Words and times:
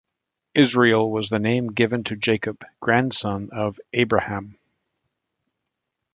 Israel 0.55 1.11
was 1.11 1.29
the 1.29 1.37
name 1.37 1.67
given 1.73 2.03
to 2.05 2.15
Jacob, 2.15 2.65
grandson 2.79 3.49
of 3.51 3.79
Abraham. 3.93 4.57